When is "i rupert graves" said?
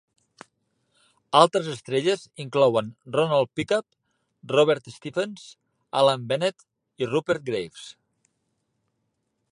7.05-7.89